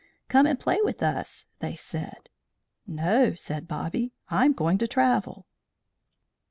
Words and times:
"Come 0.29 0.47
and 0.47 0.59
play 0.59 0.79
with 0.81 1.03
us," 1.03 1.45
they 1.59 1.75
said. 1.75 2.31
"No," 2.87 3.35
said 3.35 3.67
Bobby; 3.67 4.15
"I'm 4.29 4.53
going 4.53 4.79
to 4.79 4.87
travel." 4.87 5.45